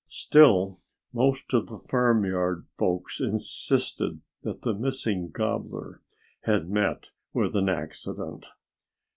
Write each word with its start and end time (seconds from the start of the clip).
Still, 0.09 0.79
most 1.13 1.53
of 1.53 1.67
the 1.67 1.77
farmyard 1.77 2.65
folks 2.79 3.19
insisted 3.21 4.21
that 4.41 4.63
the 4.63 4.73
missing 4.73 5.29
gobbler 5.29 6.01
had 6.45 6.67
met 6.71 7.09
with 7.33 7.55
an 7.55 7.69
accident. 7.69 8.47